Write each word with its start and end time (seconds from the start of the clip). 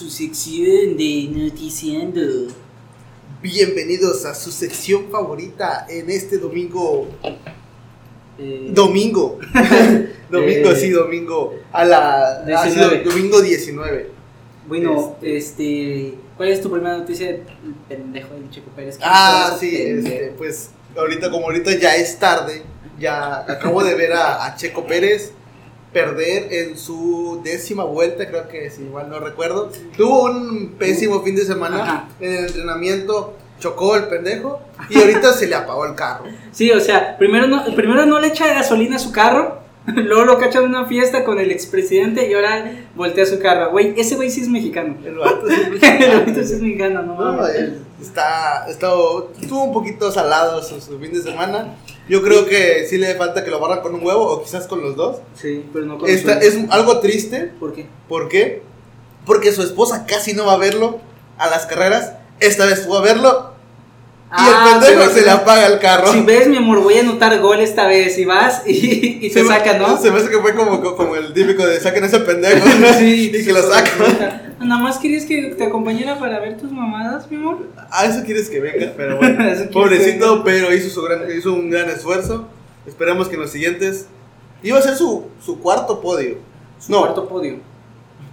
su 0.00 0.08
sección 0.08 0.96
de 0.96 1.28
Noticiando. 1.30 2.22
Bienvenidos 3.42 4.24
a 4.24 4.34
su 4.34 4.50
sección 4.50 5.10
favorita 5.10 5.84
en 5.90 6.08
este 6.08 6.38
domingo. 6.38 7.06
Eh, 8.38 8.70
Domingo. 8.72 9.38
domingo, 10.30 10.70
Eh, 10.70 10.76
sí, 10.76 10.88
domingo. 10.88 11.54
A 11.70 11.84
la. 11.84 12.44
ha 12.44 12.70
sido 12.70 12.88
19. 12.88 13.04
domingo 13.04 13.42
19. 13.42 14.10
bueno, 14.66 15.18
este. 15.20 16.14
¿Cuál 16.34 16.48
es 16.48 16.62
tu 16.62 16.70
primera 16.70 16.96
noticia 16.96 17.26
del 17.26 17.42
pendejo 17.86 18.32
del 18.32 18.48
Checo 18.48 18.70
Pérez? 18.70 18.96
¿Qué 18.96 19.04
Ah, 19.06 19.54
sí, 19.60 19.76
este, 19.76 20.32
pues 20.38 20.70
ahorita, 20.96 21.30
como 21.30 21.44
ahorita 21.44 21.78
ya 21.78 21.94
es 21.96 22.18
tarde, 22.18 22.62
ya 22.98 23.40
acabo 23.40 23.84
de 23.84 23.94
ver 23.96 24.14
a, 24.14 24.46
a 24.46 24.56
Checo 24.56 24.86
Pérez 24.86 25.34
perder 25.92 26.52
en 26.52 26.78
su 26.78 27.40
décima 27.42 27.84
vuelta, 27.84 28.28
creo 28.28 28.48
que 28.48 28.70
si 28.70 28.82
mal 28.82 29.08
no 29.10 29.18
recuerdo. 29.20 29.70
Tuvo 29.96 30.24
un 30.24 30.74
pésimo 30.78 31.22
fin 31.22 31.34
de 31.36 31.44
semana 31.44 31.82
Ajá. 31.82 32.08
en 32.20 32.32
el 32.34 32.44
entrenamiento, 32.46 33.34
chocó 33.58 33.96
el 33.96 34.04
pendejo 34.04 34.60
y 34.88 34.98
ahorita 34.98 35.32
se 35.32 35.46
le 35.46 35.54
apagó 35.56 35.84
el 35.86 35.94
carro. 35.94 36.24
Sí, 36.52 36.70
o 36.70 36.80
sea, 36.80 37.18
primero 37.18 37.46
no, 37.46 37.64
primero 37.74 38.06
no 38.06 38.20
le 38.20 38.28
echa 38.28 38.46
gasolina 38.54 38.96
a 38.96 39.00
su 39.00 39.10
carro, 39.12 39.58
luego 39.86 40.24
lo 40.24 40.38
cachan 40.38 40.64
en 40.64 40.70
una 40.70 40.86
fiesta 40.86 41.24
con 41.24 41.38
el 41.40 41.50
expresidente 41.50 42.28
y 42.30 42.34
ahora 42.34 42.70
voltea 42.94 43.26
su 43.26 43.38
carro. 43.40 43.70
Güey, 43.70 43.94
ese 43.98 44.14
güey 44.14 44.30
sí 44.30 44.42
es 44.42 44.48
mexicano. 44.48 44.96
El 45.04 45.16
vato 45.16 45.48
sí- 45.48 45.54
El 45.82 46.12
ahorita 46.20 46.44
sí 46.44 46.52
es 46.54 46.60
mexicano, 46.60 47.02
no 47.02 47.16
No, 47.32 47.46
está, 48.00 48.66
está, 48.68 48.88
estuvo 49.40 49.64
un 49.64 49.72
poquito 49.72 50.10
salado 50.12 50.62
su, 50.62 50.80
su 50.80 50.98
fin 50.98 51.12
de 51.12 51.20
semana. 51.22 51.74
Yo 52.10 52.22
creo 52.22 52.44
que 52.44 52.88
sí 52.88 52.98
le 52.98 53.14
falta 53.14 53.44
que 53.44 53.52
lo 53.52 53.60
barran 53.60 53.82
con 53.82 53.94
un 53.94 54.04
huevo 54.04 54.26
o 54.26 54.42
quizás 54.42 54.66
con 54.66 54.82
los 54.82 54.96
dos. 54.96 55.18
Sí, 55.40 55.64
pero 55.72 55.86
no 55.86 55.96
con 55.96 56.10
Esta, 56.10 56.34
los 56.34 56.44
es 56.44 56.58
algo 56.70 56.98
triste. 56.98 57.52
¿Por 57.60 57.72
qué? 57.72 57.86
¿Por 58.08 58.28
qué? 58.28 58.62
Porque 59.24 59.52
su 59.52 59.62
esposa 59.62 60.06
casi 60.06 60.34
no 60.34 60.44
va 60.44 60.54
a 60.54 60.58
verlo 60.58 60.98
a 61.38 61.48
las 61.48 61.66
carreras. 61.66 62.14
Esta 62.40 62.66
vez 62.66 62.84
fue 62.84 62.98
a 62.98 63.00
verlo 63.00 63.49
y 64.30 64.32
Ah, 64.32 64.64
el 64.74 64.80
pendejo 64.80 65.00
pero 65.00 65.12
se 65.12 65.22
le 65.22 65.30
apaga 65.30 65.66
el 65.66 65.78
carro. 65.80 66.12
Si 66.12 66.20
ves, 66.22 66.46
mi 66.46 66.56
amor, 66.58 66.80
voy 66.82 66.96
a 66.98 67.00
anotar 67.00 67.36
gol 67.40 67.60
esta 67.60 67.86
vez 67.88 68.16
y 68.16 68.24
vas 68.24 68.62
y, 68.66 69.26
y 69.26 69.30
Se 69.30 69.40
te 69.40 69.42
me- 69.42 69.48
saca, 69.48 69.76
¿no? 69.78 69.98
Se 70.00 70.10
me 70.12 70.18
hace 70.18 70.30
que 70.30 70.38
fue 70.38 70.54
como, 70.54 70.80
como 70.94 71.16
el 71.16 71.32
típico 71.32 71.66
de 71.66 71.80
saquen 71.80 72.04
ese 72.04 72.20
pendejo 72.20 72.64
Sí, 72.98 73.32
y 73.34 73.44
que 73.44 73.52
lo 73.52 73.62
sacan. 73.62 74.50
Nada 74.60 74.80
más 74.82 74.98
querías 74.98 75.24
que 75.24 75.54
te 75.56 75.64
acompañara 75.64 76.18
para 76.18 76.38
ver 76.38 76.56
tus 76.58 76.70
mamadas, 76.70 77.28
mi 77.30 77.38
amor. 77.38 77.58
A 77.90 78.04
eso 78.04 78.22
quieres 78.24 78.48
que 78.50 78.60
venga, 78.60 78.92
pero 78.96 79.16
bueno. 79.16 79.44
Pobrecito, 79.72 80.44
pero 80.44 80.72
hizo, 80.74 80.90
su 80.90 81.02
gran, 81.02 81.22
hizo 81.36 81.52
un 81.52 81.68
gran 81.70 81.88
esfuerzo. 81.90 82.46
Esperemos 82.86 83.28
que 83.28 83.34
en 83.34 83.40
los 83.40 83.50
siguientes. 83.50 84.06
Iba 84.62 84.78
a 84.78 84.82
ser 84.82 84.94
su, 84.96 85.24
su 85.44 85.58
cuarto 85.60 86.00
podio. 86.00 86.36
Su 86.78 86.92
No. 86.92 87.00
cuarto 87.00 87.26
podio. 87.28 87.56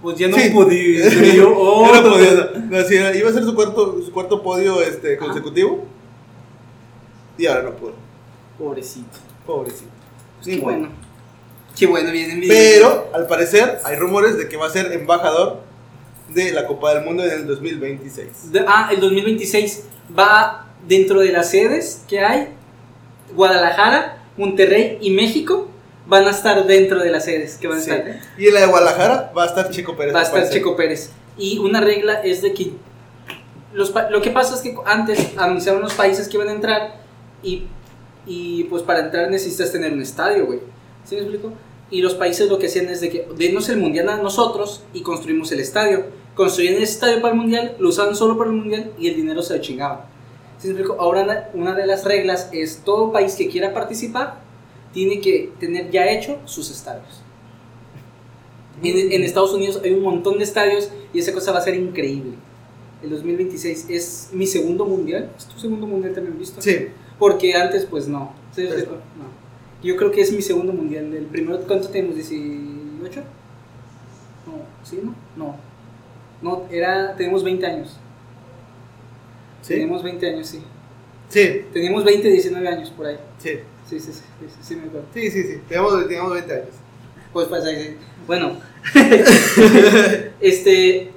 Pues 0.02 0.16
ya 0.18 0.28
no 0.28 0.36
Sí. 0.36 0.50
podía. 0.54 1.06
y 1.08 1.36
yo, 1.36 1.52
oh, 1.56 1.92
no 1.92 2.02
podía, 2.12 2.50
no, 2.70 2.82
sí, 2.84 2.94
iba 2.94 3.30
a 3.30 3.32
ser 3.32 3.42
su 3.44 3.54
cuarto, 3.54 4.00
su 4.04 4.12
cuarto 4.12 4.42
podio 4.42 4.80
este, 4.82 5.16
Ajá. 5.16 5.26
consecutivo. 5.26 5.84
Y 7.36 7.46
ahora 7.46 7.62
no 7.64 7.70
pudo. 7.76 7.94
Pobrecito. 8.58 9.18
Pobrecito. 9.46 9.90
Pues 10.42 10.46
qué 10.46 10.56
modo. 10.62 10.64
bueno. 10.72 10.88
Qué 11.76 11.86
bueno, 11.86 12.10
bien, 12.10 12.40
bien. 12.40 12.48
Pero, 12.52 13.08
al 13.14 13.26
parecer, 13.28 13.78
hay 13.84 13.94
rumores 13.96 14.36
de 14.36 14.48
que 14.48 14.56
va 14.56 14.66
a 14.66 14.70
ser 14.70 14.90
embajador 14.92 15.60
de 16.28 16.52
la 16.52 16.66
Copa 16.66 16.92
del 16.94 17.04
Mundo 17.04 17.24
en 17.24 17.30
el 17.30 17.46
2026. 17.46 18.50
De- 18.52 18.64
ah, 18.66 18.88
el 18.92 18.98
2026 19.00 19.84
va 20.18 20.66
dentro 20.88 21.20
de 21.20 21.30
las 21.30 21.50
sedes 21.50 22.02
que 22.08 22.18
hay. 22.20 22.48
Guadalajara, 23.34 24.22
Monterrey 24.36 24.98
y 25.00 25.10
México 25.12 25.67
van 26.08 26.26
a 26.26 26.30
estar 26.30 26.66
dentro 26.66 27.00
de 27.00 27.10
las 27.10 27.24
sedes 27.26 27.56
que 27.58 27.68
van 27.68 27.78
a 27.78 27.80
Sí. 27.80 27.90
estar. 27.90 28.20
Y 28.38 28.48
en 28.48 28.54
la 28.54 28.60
de 28.60 28.66
Guadalajara 28.66 29.32
va 29.36 29.44
a 29.44 29.46
estar 29.46 29.70
Chico 29.70 29.94
Pérez. 29.96 30.14
Va 30.14 30.20
a 30.20 30.22
estar. 30.22 30.48
Checo 30.50 30.74
Pérez. 30.74 31.10
Y 31.36 31.58
una 31.58 31.80
regla 31.80 32.14
es 32.24 32.42
de 32.42 32.52
que 32.54 32.72
los, 33.72 33.92
lo 34.10 34.20
que 34.22 34.30
pasa 34.30 34.54
es 34.54 34.62
que 34.62 34.74
antes 34.86 35.32
anunciaron 35.36 35.82
los 35.82 35.92
países 35.94 36.26
que 36.28 36.36
iban 36.36 36.48
a 36.48 36.52
entrar 36.52 36.96
y, 37.42 37.64
y 38.26 38.64
pues 38.64 38.82
para 38.82 39.00
entrar 39.00 39.30
necesitas 39.30 39.70
tener 39.70 39.92
un 39.92 40.00
estadio, 40.02 40.46
güey. 40.46 40.60
¿Sí 41.04 41.14
me 41.14 41.20
explico? 41.22 41.52
Y 41.90 42.02
los 42.02 42.14
países 42.14 42.48
lo 42.48 42.58
que 42.58 42.66
hacían 42.66 42.88
es 42.88 43.00
de 43.00 43.10
que 43.10 43.28
denos 43.36 43.68
el 43.68 43.76
mundial 43.78 44.08
a 44.08 44.16
nosotros 44.16 44.82
y 44.92 45.02
construimos 45.02 45.52
el 45.52 45.60
estadio. 45.60 46.06
Construían 46.34 46.74
el 46.74 46.82
estadio 46.82 47.20
para 47.20 47.34
el 47.34 47.40
mundial, 47.40 47.76
lo 47.78 47.88
usaban 47.90 48.14
solo 48.16 48.36
para 48.38 48.50
el 48.50 48.56
mundial 48.56 48.92
y 48.98 49.08
el 49.08 49.16
dinero 49.16 49.42
se 49.42 49.56
lo 49.56 49.62
chingaban. 49.62 50.00
¿Sí 50.58 50.68
me 50.68 50.74
explico? 50.74 50.96
Ahora 51.00 51.50
una 51.54 51.74
de 51.74 51.86
las 51.86 52.04
reglas 52.04 52.48
es 52.52 52.78
todo 52.84 53.12
país 53.12 53.34
que 53.36 53.48
quiera 53.48 53.72
participar 53.74 54.40
tiene 54.92 55.20
que 55.20 55.52
tener 55.58 55.90
ya 55.90 56.10
hecho 56.10 56.38
sus 56.44 56.70
estadios. 56.70 57.22
En, 58.82 59.12
en 59.12 59.22
Estados 59.24 59.52
Unidos 59.52 59.80
hay 59.82 59.92
un 59.92 60.02
montón 60.02 60.38
de 60.38 60.44
estadios 60.44 60.90
y 61.12 61.18
esa 61.18 61.32
cosa 61.32 61.52
va 61.52 61.58
a 61.58 61.62
ser 61.62 61.74
increíble. 61.74 62.34
El 63.02 63.10
2026 63.10 63.86
es 63.90 64.30
mi 64.32 64.46
segundo 64.46 64.84
mundial. 64.84 65.30
¿Es 65.36 65.46
tu 65.46 65.58
segundo 65.58 65.86
mundial 65.86 66.14
también 66.14 66.38
visto? 66.38 66.60
Sí. 66.60 66.88
Porque 67.18 67.54
antes, 67.54 67.84
pues 67.84 68.08
no. 68.08 68.32
¿Sí? 68.54 68.66
Pues, 68.66 68.86
no. 68.86 68.98
Yo 69.82 69.96
creo 69.96 70.10
que 70.10 70.20
es 70.20 70.32
mi 70.32 70.42
segundo 70.42 70.72
mundial. 70.72 71.12
El 71.14 71.26
primero, 71.26 71.60
¿cuánto 71.66 71.88
tenemos? 71.88 72.16
¿18? 72.16 72.30
No, 74.46 74.52
¿sí? 74.82 75.00
¿No? 75.02 75.14
No. 75.36 75.56
No, 76.42 76.64
era. 76.70 77.14
Tenemos 77.14 77.44
20 77.44 77.66
años. 77.66 77.96
Sí. 79.62 79.74
Tenemos 79.74 80.02
20 80.02 80.26
años, 80.26 80.46
sí. 80.48 80.60
Sí. 81.28 81.62
Teníamos 81.72 82.04
20, 82.04 82.28
19 82.28 82.68
años 82.68 82.90
por 82.90 83.06
ahí. 83.06 83.16
Sí. 83.38 83.50
Sí, 83.88 83.98
sí, 84.00 84.12
sí, 84.12 84.20
sí, 84.40 84.46
sí, 84.48 84.56
sí, 84.62 84.76
me 84.76 84.84
acuerdo. 84.86 85.06
Sí, 85.14 85.30
sí, 85.30 85.42
sí. 85.42 85.60
Teníamos, 85.68 86.06
teníamos 86.06 86.32
20 86.34 86.52
años. 86.52 86.68
Pues 87.32 87.46
pasa 87.48 87.70
que- 87.70 87.96
Bueno, 88.26 88.56
este. 90.40 91.10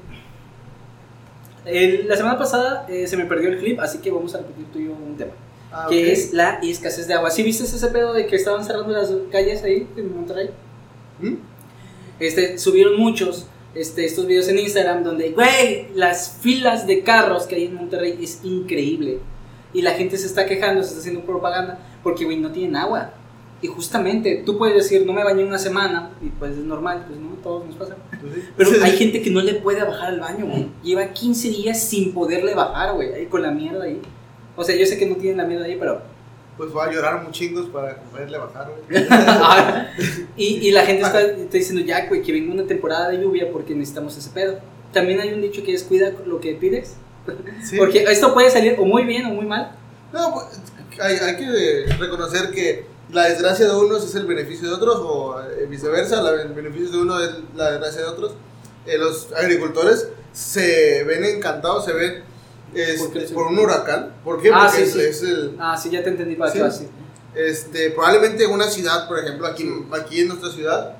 el- 1.66 2.08
la 2.08 2.16
semana 2.18 2.38
pasada 2.38 2.86
eh, 2.90 3.08
se 3.08 3.18
me 3.18 3.26
perdió 3.26 3.50
el 3.50 3.60
clip, 3.60 3.80
así 3.80 4.00
que 4.00 4.12
vamos 4.12 4.34
a 4.36 4.40
repetir 4.40 4.66
tú 4.72 4.80
y 4.80 4.86
yo 4.86 4.92
un 4.94 5.16
tema. 5.18 5.32
Ah, 5.72 5.88
que 5.90 6.12
es 6.12 6.34
la 6.34 6.60
escasez 6.64 7.08
de 7.08 7.14
agua. 7.14 7.30
¿Sí 7.32 7.44
viste 7.44 7.64
ese 7.64 7.88
pedo 7.88 8.14
de 8.14 8.28
que 8.28 8.36
estaban 8.36 8.64
cerrando 8.66 8.90
las 8.92 9.10
calles 9.32 9.64
ahí 9.64 9.88
en 9.96 10.14
Monterrey? 10.16 10.50
¿Mm? 11.22 11.36
Este, 12.20 12.58
subieron 12.58 12.98
muchos 13.00 13.48
este, 13.74 14.04
estos 14.06 14.28
videos 14.28 14.48
en 14.50 14.60
Instagram 14.60 15.04
donde, 15.04 15.32
güey, 15.32 15.88
las 15.96 16.38
filas 16.42 16.88
de 16.88 17.04
carros 17.04 17.46
que 17.48 17.56
hay 17.56 17.66
en 17.66 17.76
Monterrey 17.76 18.20
es 18.22 18.42
increíble. 18.44 19.20
Y 19.74 19.82
la 19.82 19.92
gente 19.92 20.18
se 20.18 20.28
está 20.28 20.46
quejando, 20.46 20.84
se 20.84 20.90
está 20.90 21.00
haciendo 21.00 21.22
propaganda 21.22 21.80
porque, 22.04 22.26
güey, 22.26 22.38
no 22.38 22.52
tienen 22.52 22.76
agua. 22.76 23.14
Y 23.62 23.68
justamente, 23.68 24.42
tú 24.44 24.58
puedes 24.58 24.76
decir, 24.76 25.06
no 25.06 25.14
me 25.14 25.24
bañé 25.24 25.44
una 25.46 25.60
semana, 25.60 26.10
y 26.20 26.30
pues 26.30 26.54
es 26.54 26.64
normal, 26.64 27.06
pues 27.08 27.20
no, 27.20 27.30
todos 27.44 27.68
nos 27.68 27.76
pasa. 27.76 27.96
Pues 28.20 28.34
sí. 28.34 28.42
Pero 28.58 28.72
hay 28.84 28.92
gente 28.94 29.22
que 29.22 29.30
no 29.30 29.40
le 29.40 29.54
puede 29.54 29.84
bajar 29.84 30.10
al 30.10 30.20
baño, 30.20 30.48
güey. 30.48 30.68
Lleva 30.82 31.06
15 31.14 31.50
días 31.50 31.80
sin 31.80 32.12
poderle 32.12 32.56
bajar, 32.56 32.96
güey, 32.96 33.14
ahí 33.14 33.28
con 33.28 33.44
la 33.44 33.52
mierda 33.52 33.84
ahí. 33.84 34.02
O 34.56 34.64
sea, 34.64 34.76
yo 34.76 34.86
sé 34.88 34.98
que 34.98 35.06
no 35.06 35.16
tienen 35.16 35.38
la 35.38 35.46
mierda 35.46 35.66
ahí, 35.66 35.78
pero... 35.80 36.02
Pues 36.58 36.76
va 36.76 36.86
a 36.86 36.92
llorar 36.92 37.24
muchingos 37.24 37.68
para 37.68 38.02
poderle 38.02 38.38
bajar, 38.38 38.72
güey. 38.72 39.06
y, 40.36 40.68
y 40.68 40.72
la 40.72 40.84
gente 40.86 41.04
está, 41.04 41.22
está 41.22 41.58
diciendo, 41.58 41.84
ya, 41.86 42.08
güey, 42.08 42.24
que 42.24 42.32
venga 42.32 42.54
una 42.54 42.66
temporada 42.66 43.10
de 43.10 43.22
lluvia 43.22 43.52
porque 43.52 43.76
necesitamos 43.76 44.18
ese 44.18 44.32
pedo. 44.32 44.60
También 44.92 45.20
hay 45.20 45.34
un 45.34 45.42
dicho 45.42 45.64
que 45.64 45.74
es, 45.74 45.84
cuida 45.84 46.12
lo 46.26 46.40
que 46.40 46.56
pides. 46.56 46.98
Sí. 47.64 47.78
Porque 47.78 48.04
esto 48.04 48.34
puede 48.34 48.50
salir 48.50 48.76
o 48.80 48.86
muy 48.86 49.04
bien 49.04 49.26
o 49.26 49.30
muy 49.30 49.46
mal. 49.46 49.72
No, 50.14 50.34
pues, 50.34 50.46
hay, 51.00 51.16
hay 51.18 51.36
que 51.38 51.86
reconocer 51.98 52.52
que 52.52 52.86
la 53.12 53.30
desgracia 53.30 53.68
de 53.68 53.76
unos 53.76 54.04
es 54.06 54.16
el 54.16 54.26
beneficio 54.26 54.68
de 54.70 54.76
otros, 54.76 54.98
o 55.02 55.42
eh, 55.42 55.66
viceversa, 55.70 56.22
la- 56.22 56.42
el 56.44 56.54
beneficio 56.54 56.90
de 56.92 56.98
uno 57.00 57.20
es 57.22 57.30
la 57.56 57.72
desgracia 57.72 58.02
de 58.02 58.08
otros. 58.08 58.34
Eh, 58.86 58.98
los 58.98 59.30
agricultores 59.34 60.08
se 60.34 61.04
ven 61.04 61.24
encantados, 61.26 61.86
se 61.86 61.94
ven 61.94 62.24
este, 62.74 63.22
¿Por 63.22 63.34
por 63.34 63.48
un 63.48 63.60
huracán. 63.60 64.14
¿Por 64.24 64.42
qué? 64.42 64.50
Ah, 64.54 64.68
Porque 64.70 64.86
sí, 64.86 65.00
es, 65.00 65.20
sí. 65.20 65.26
es 65.26 65.32
el, 65.32 65.56
Ah, 65.60 65.76
sí, 65.78 65.90
ya 65.90 66.02
te 66.04 66.10
entendí 66.10 66.36
para 66.36 66.72
Sí. 66.72 66.88
este, 67.36 67.92
probablemente 67.92 68.46
en 68.46 68.52
una 68.52 68.68
ciudad, 68.70 69.08
por 69.10 69.20
ejemplo, 69.20 69.46
aquí, 69.48 69.70
aquí 69.92 70.22
en 70.22 70.30
nuestra 70.30 70.50
ciudad, 70.52 70.98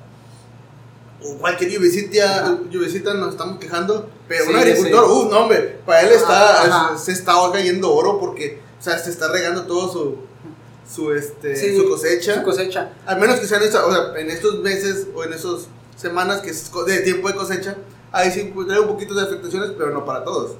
o 1.24 1.36
cualquier 1.38 1.70
lluvecita, 1.70 2.58
lluvecita 2.70 3.14
nos 3.14 3.30
estamos 3.30 3.58
quejando, 3.58 4.08
pero 4.28 4.44
Sí, 4.44 4.50
un 4.50 4.56
agricultor, 4.56 5.06
sé. 5.06 5.12
uh, 5.12 5.28
no 5.30 5.38
hombre, 5.40 5.78
para 5.86 6.00
él 6.02 6.12
está, 6.12 6.62
Ajá. 6.64 6.94
es- 6.94 7.02
se 7.02 7.12
está 7.12 7.34
cayendo 7.52 7.92
oro 7.92 8.18
porque, 8.20 8.60
o 8.78 8.82
sea, 8.82 8.98
se 8.98 9.10
está 9.10 9.28
regando 9.30 9.62
todo 9.66 9.92
su, 9.92 10.16
su, 10.92 11.12
este, 11.12 11.56
Sí, 11.56 11.76
su 11.76 11.88
cosecha. 11.88 12.34
Su 12.36 12.42
cosecha. 12.42 12.92
Al 13.06 13.20
menos 13.20 13.38
que 13.40 13.46
sean 13.46 13.62
o 13.62 13.66
sea, 13.70 14.20
en 14.20 14.30
estos 14.30 14.60
meses 14.60 15.06
o 15.14 15.24
en 15.24 15.32
esas 15.32 15.66
semanas 15.96 16.40
que 16.40 16.50
es 16.50 16.70
de 16.86 16.98
tiempo 17.00 17.28
de 17.28 17.34
cosecha, 17.34 17.76
ahí 18.10 18.30
sí 18.30 18.52
un 18.54 18.86
poquito 18.88 19.14
de 19.14 19.22
afectaciones, 19.22 19.70
pero 19.78 19.90
no 19.90 20.04
para 20.04 20.24
todos. 20.24 20.52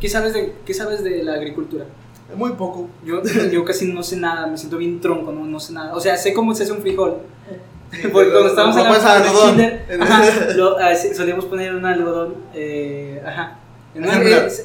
¿Qué 0.00 0.08
sabes 0.08 0.32
de, 0.34 0.54
qué 0.64 0.74
sabes 0.74 1.02
de 1.02 1.22
la 1.24 1.34
agricultura? 1.34 1.86
Muy 2.34 2.52
poco. 2.52 2.88
Yo, 3.04 3.22
yo 3.52 3.64
casi 3.64 3.86
no 3.92 4.02
sé 4.02 4.16
nada, 4.16 4.46
me 4.46 4.58
siento 4.58 4.76
bien 4.76 5.00
tronco, 5.00 5.30
no, 5.32 5.44
no 5.44 5.60
sé 5.60 5.72
nada. 5.72 5.94
O 5.94 6.00
sea, 6.00 6.16
sé 6.16 6.32
cómo 6.34 6.54
se 6.54 6.64
hace 6.64 6.72
un 6.72 6.80
frijol. 6.82 7.18
Porque 8.12 8.30
cuando 8.30 8.48
estábamos 8.48 8.76
en 8.76 8.84
la 8.84 9.22
kinder, 9.50 9.86
ah, 10.80 10.94
solíamos 11.14 11.44
poner 11.46 11.74
un 11.74 11.84
algodón, 11.84 12.36
eh, 12.54 13.22
ajá, 13.24 13.58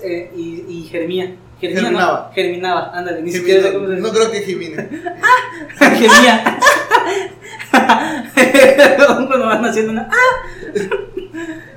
eh, 0.04 0.32
y, 0.36 0.66
y 0.68 0.84
germía. 0.90 1.36
Germía, 1.60 1.82
Germinaba. 1.82 2.28
¿no? 2.28 2.34
Germinaba, 2.34 2.92
ándale, 2.98 3.22
ni 3.22 3.32
siquiera 3.32 3.72
no 3.72 4.12
creo 4.12 4.32
que 4.32 4.42
Jimine. 4.42 4.76
Gemía. 5.80 6.60
Cuando 9.08 9.46
van 9.46 9.66
haciendo 9.66 9.92
una. 9.92 10.10
¡Ah! 10.12 10.48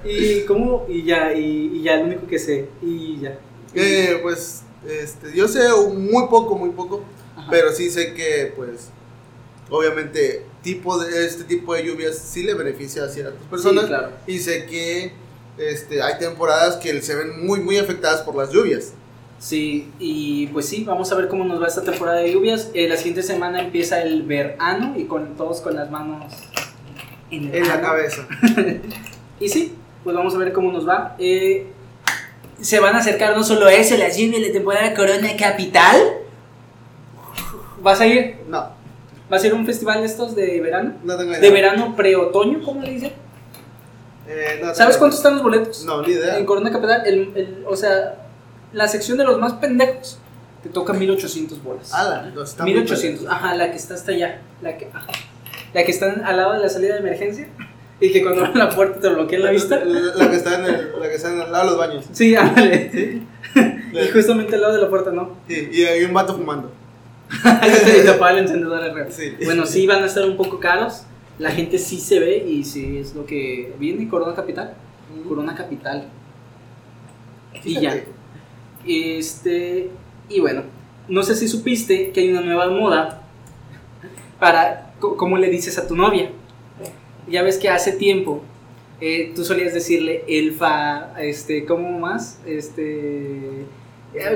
y 0.05 0.43
cómo, 0.45 0.87
y 0.89 1.05
ya, 1.05 1.33
y, 1.33 1.71
y 1.75 1.83
ya, 1.83 1.97
lo 1.97 2.05
único 2.05 2.27
que 2.27 2.39
sé, 2.39 2.69
y 2.83 3.21
ya. 3.21 3.39
Eh, 3.75 4.19
pues, 4.23 4.63
este, 4.87 5.33
yo 5.35 5.49
sé 5.49 5.61
muy 5.95 6.29
poco, 6.29 6.57
muy 6.57 6.71
poco, 6.71 7.05
Ajá. 7.37 7.49
pero 7.51 7.73
sí 7.73 7.91
sé 7.91 8.15
que, 8.15 8.53
pues, 8.57 8.91
obviamente, 9.71 10.45
tipo 10.65 10.99
de, 10.99 11.27
este 11.27 11.45
tipo 11.45 11.75
de 11.75 11.85
lluvias 11.85 12.19
sí 12.19 12.43
le 12.43 12.55
beneficia 12.55 13.05
a 13.05 13.09
ciertas 13.09 13.35
personas. 13.49 13.85
Sí, 13.85 13.89
claro. 13.89 14.09
Y 14.27 14.39
sé 14.41 14.67
que 14.67 15.13
este, 15.59 16.03
hay 16.03 16.19
temporadas 16.19 16.77
que 16.77 17.01
se 17.03 17.15
ven 17.15 17.47
muy, 17.47 17.61
muy 17.61 17.77
afectadas 17.79 18.23
por 18.23 18.35
las 18.35 18.51
lluvias. 18.51 18.95
Sí, 19.39 19.93
y 19.99 20.47
pues 20.49 20.67
sí, 20.67 20.85
vamos 20.85 21.13
a 21.13 21.17
ver 21.17 21.29
cómo 21.29 21.45
nos 21.45 21.63
va 21.63 21.67
esta 21.69 21.83
temporada 21.83 22.19
de 22.19 22.33
lluvias. 22.33 22.71
Eh, 22.73 22.89
la 22.89 22.97
siguiente 22.97 23.23
semana 23.23 23.61
empieza 23.61 24.03
el 24.03 24.23
verano 24.23 24.95
y 24.97 25.05
con 25.05 25.37
todos 25.37 25.61
con 25.61 25.77
las 25.77 25.91
manos 25.91 26.33
en, 27.31 27.49
el 27.49 27.55
En 27.55 27.69
la 27.69 27.81
cabeza. 27.81 28.27
Y 29.41 29.49
sí, 29.49 29.75
pues 30.05 30.17
vamos 30.17 30.35
a 30.35 30.39
ver 30.39 30.53
cómo 30.53 30.73
nos 30.73 30.89
va. 30.89 31.17
Eh, 31.19 31.67
se 32.61 32.79
van 32.79 32.95
a 32.95 32.99
acercar 32.99 33.37
no 33.37 33.43
solo 33.43 33.69
eso, 33.69 33.97
las 33.97 34.17
lluvias 34.17 34.43
de 34.43 34.51
temporada 34.51 34.95
Corona 34.95 35.37
Capital. 35.37 35.97
¿Vas 37.83 38.01
a 38.01 38.07
ir? 38.07 38.37
No, 38.49 38.69
¿Va 39.33 39.37
a 39.37 39.41
ser 39.41 39.55
un 39.55 39.65
festival 39.67 40.01
de 40.01 40.07
estos 40.07 40.35
de 40.37 40.61
verano? 40.61 40.95
no 41.03 41.17
tengo 41.17 41.31
idea. 41.31 41.41
¿De 41.41 41.51
verano 41.51 41.95
pre-otoño, 41.97 42.63
cómo 42.63 42.83
le 42.83 42.91
dicen? 42.91 43.13
Eh, 44.27 44.61
no 44.63 44.75
¿Sabes 44.75 44.97
cuántos 44.97 45.19
están 45.19 45.35
los 45.35 45.43
boletos? 45.43 45.85
No, 45.85 46.03
ni 46.03 46.13
idea. 46.13 46.39
En 46.39 46.47
Corona 46.47 46.71
Capital, 46.71 47.03
el, 47.07 47.33
el- 47.35 47.65
o 47.67 47.77
sea, 47.77 48.17
la 48.73 48.89
sección 48.89 49.19
de 49.19 49.25
los 49.25 49.39
más 49.39 49.55
pendejos 49.55 50.19
te 50.63 50.69
toca 50.71 50.93
1800 50.95 51.63
bolas. 51.63 51.93
Ala, 51.93 52.31
no, 52.35 52.43
está 52.43 52.63
muy 52.65 52.73
1800, 52.73 53.27
ajá, 53.29 53.55
la 53.55 53.71
que 53.71 53.77
está 53.77 53.95
hasta 53.95 54.13
allá. 54.13 54.41
La 54.63 54.77
que, 54.79 54.89
ajá. 54.93 55.07
la 55.75 55.85
que 55.85 55.91
está 55.91 56.11
al 56.25 56.37
lado 56.37 56.55
de 56.55 56.61
la 56.61 56.69
salida 56.71 56.95
de 56.95 57.01
emergencia 57.01 57.49
y 58.01 58.13
que 58.13 58.23
cuando 58.23 58.43
abren 58.47 58.59
la 58.59 58.71
puerta 58.71 58.99
te 59.01 59.09
bloquea 59.09 59.39
la 59.41 59.51
vista. 59.51 59.77
La, 59.85 60.01
la 60.15 60.31
que 60.31 60.37
está 60.37 60.59
en 60.59 60.65
el, 60.75 60.91
la 61.01 61.09
que 61.09 61.15
está 61.15 61.29
en 61.33 61.41
el 61.43 61.53
lado 61.53 61.65
de 61.65 61.71
los 61.71 61.79
baños. 61.79 62.05
Sí, 62.13 62.35
ándale. 62.37 63.23
Y 63.95 64.09
justamente 64.09 64.57
al 64.57 64.63
lado 64.63 64.75
de 64.75 64.81
la 64.83 64.89
puerta, 64.91 65.13
¿no? 65.13 65.37
Sí, 65.47 65.69
y 65.73 65.85
hay 65.85 66.03
un 66.03 66.13
vato 66.13 66.35
fumando. 66.35 66.73
el 68.31 68.39
encendedor. 68.39 69.07
Sí. 69.11 69.35
Bueno, 69.45 69.67
sí 69.67 69.87
van 69.87 70.03
a 70.03 70.07
estar 70.07 70.25
un 70.25 70.37
poco 70.37 70.61
caros. 70.61 71.05
La 71.39 71.51
gente 71.51 71.79
sí 71.79 71.99
se 71.99 72.21
ve 72.21 72.45
y 72.49 72.65
sí 72.65 72.99
es 72.99 73.15
lo 73.15 73.27
que 73.27 73.73
viene 73.79 74.09
Corona 74.09 74.35
Capital. 74.35 74.75
Corona 75.29 75.55
Capital. 75.55 76.09
Y 77.65 77.81
ya. 77.81 78.05
Este, 78.87 79.91
y 80.29 80.41
bueno, 80.41 80.63
no 81.09 81.23
sé 81.23 81.35
si 81.35 81.49
supiste 81.49 82.11
que 82.11 82.21
hay 82.21 82.31
una 82.31 82.43
nueva 82.43 82.69
moda 82.69 83.23
para 84.39 84.93
cómo 85.01 85.39
le 85.39 85.49
dices 85.49 85.79
a 85.79 85.87
tu 85.87 85.97
novia. 85.97 86.31
Ya 87.29 87.43
ves 87.43 87.57
que 87.57 87.69
hace 87.69 87.93
tiempo 87.93 88.43
eh, 89.01 89.33
tú 89.35 89.45
solías 89.45 89.75
decirle 89.75 90.25
elfa, 90.29 91.13
este, 91.21 91.65
¿cómo 91.65 91.99
más? 91.99 92.41
Este, 92.47 93.65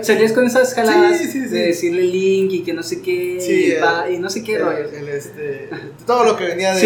salías 0.03 0.33
con 0.33 0.47
esas 0.47 0.75
jaladas 0.75 1.19
Sí, 1.19 1.25
sí, 1.27 1.33
sí. 1.43 1.49
de 1.49 1.63
decirle 1.69 2.03
link 2.03 2.53
y 2.53 2.61
que 2.63 2.73
no 2.73 2.83
sé 2.83 3.01
qué 3.03 3.13
y, 3.41 3.73
el- 3.73 4.15
y 4.15 4.19
no 4.19 4.29
sé 4.31 4.43
qué 4.43 4.55
el- 4.57 4.63
rollos. 4.63 4.93
el, 4.93 5.09
este, 5.09 5.71
todo 6.07 6.25
lo 6.25 6.37
que 6.37 6.45
venía 6.45 6.75
de, 6.75 6.81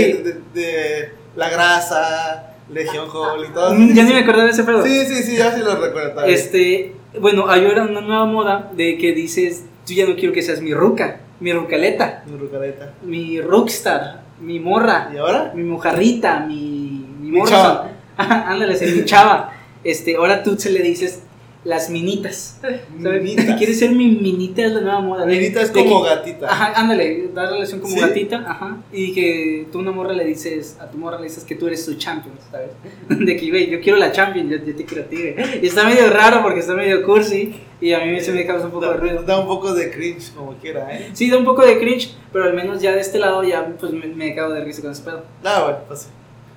de, 0.55 0.61
de 0.61 1.11
la 1.37 1.49
grasa, 1.51 2.55
Legion 2.71 3.09
Hall 3.11 3.45
y 3.49 3.53
todo. 3.53 3.75
Mm, 3.75 3.95
Ya 3.95 4.05
ni 4.05 4.13
me 4.13 4.21
acordaba 4.21 4.45
de 4.45 4.51
ese 4.51 4.65
pedo. 4.65 4.85
Sí, 4.85 5.05
sí, 5.07 5.23
sí, 5.23 5.37
ya 5.37 5.55
sí 5.55 5.61
lo 5.61 5.77
recuerdo. 5.77 6.11
todavía. 6.13 6.35
Este, 6.35 6.93
bueno, 7.21 7.49
hay 7.49 7.65
ahora 7.67 7.83
una 7.85 8.01
nueva 8.01 8.25
moda 8.27 8.71
de 8.75 8.97
que 8.99 9.13
dices, 9.13 9.65
tú 9.87 9.93
ya 9.95 10.07
no 10.07 10.15
quiero 10.17 10.33
que 10.33 10.43
seas 10.43 10.61
mi 10.61 10.73
ruca, 10.75 11.21
mi 11.41 11.53
rucaleta, 11.53 12.23
Mi 12.27 12.37
rucaleta. 12.39 12.95
mi 13.03 13.41
rockstar, 13.41 14.23
mi 14.41 14.59
morra, 14.61 15.11
¿Y 15.13 15.19
ahora? 15.19 15.53
mi 15.55 15.65
mojarrita, 15.65 16.41
mi, 16.41 17.07
mi 17.21 17.31
morra. 17.33 17.91
Ándale, 18.17 18.79
mi 18.95 19.05
chava. 19.05 19.53
Este, 19.85 20.15
ahora 20.17 20.43
tú 20.43 20.57
se 20.59 20.71
le 20.71 20.81
dices 20.83 21.21
las 21.65 21.91
minitas. 21.91 22.59
¿sabes? 22.61 22.81
Minitas. 22.91 23.57
Quieres 23.57 23.79
ser 23.79 23.91
mi 23.93 24.07
minita 24.09 24.63
es 24.67 24.73
la 24.73 24.81
nueva 24.81 25.01
moda. 25.01 25.25
de- 25.27 25.37
Minita 25.37 25.63
es 25.63 25.73
de 25.73 25.81
como 25.85 26.03
que- 26.03 26.09
gatita. 26.11 26.51
Ajá, 26.51 26.73
ándale, 26.75 27.29
da 27.33 27.49
relación 27.49 27.79
como 27.81 27.95
¿Sí? 27.95 28.01
gatita, 28.01 28.45
ajá. 28.49 28.79
Y 28.93 29.13
que 29.15 29.69
tú 29.71 29.79
a 29.79 29.83
una 29.83 29.93
morra 29.93 30.13
le 30.13 30.25
dices, 30.25 30.77
a 30.81 30.91
tu 30.91 30.99
morra 30.99 31.19
le 31.19 31.25
dices 31.25 31.45
que 31.45 31.55
tú 31.55 31.69
eres 31.69 31.85
su 31.85 31.95
champion, 31.95 32.35
¿sabes? 32.51 32.71
De 33.09 33.37
que, 33.37 33.49
güey, 33.51 33.71
yo 33.71 33.81
quiero 33.81 33.97
la 33.99 34.11
champion, 34.11 34.49
yo, 34.49 34.57
yo 34.57 34.75
te 34.75 34.85
quiero 34.85 35.05
a 35.05 35.07
ti, 35.07 35.17
güey. 35.17 35.35
Y 35.63 35.67
está 35.69 35.85
medio 35.85 36.11
raro 36.11 36.43
porque 36.43 36.59
está 36.61 36.75
medio 36.75 37.05
cursi 37.05 37.55
y 37.81 37.93
a 37.93 38.01
mí 38.05 38.21
se 38.21 38.33
me 38.33 38.45
causa 38.45 38.67
un 38.67 38.73
poco 38.73 38.87
de 38.87 38.91
da, 38.93 38.97
ruido. 38.97 39.23
da 39.23 39.39
un 39.39 39.47
poco 39.47 39.73
de 39.73 39.91
cringe, 39.93 40.33
como 40.35 40.55
quiera, 40.57 40.93
¿eh? 40.97 41.11
Sí, 41.13 41.31
da 41.31 41.39
un 41.39 41.45
poco 41.45 41.63
de 41.65 41.79
cringe, 41.79 42.13
pero 42.33 42.45
al 42.47 42.55
menos 42.55 42.83
ya 42.83 42.93
de 42.93 43.01
este 43.01 43.19
lado 43.21 43.45
ya 43.45 43.67
pues 43.79 43.93
me, 43.93 44.07
me 44.09 44.35
cago 44.35 44.53
de 44.53 44.65
risa 44.65 44.83
con 44.83 44.91
ese 44.91 45.03
pedo. 45.05 45.23
Ah, 45.45 45.63
bueno, 45.65 45.79
pues. 45.87 46.09